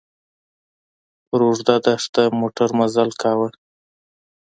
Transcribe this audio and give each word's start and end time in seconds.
پر 1.27 1.39
اوږده 1.45 1.75
دښته 1.85 2.23
موټر 2.39 2.69
مزل 2.79 3.09
کاوه. 3.21 3.49